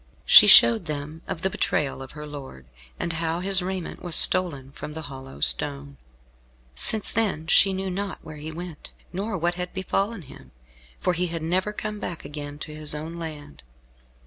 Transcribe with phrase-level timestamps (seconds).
[0.25, 2.65] She showed them of the betrayal of her lord,
[2.99, 5.97] and how his raiment was stolen from the hollow stone.
[6.73, 10.49] Since then she knew not where he went, nor what had befallen him,
[10.99, 13.61] for he had never come again to his own land.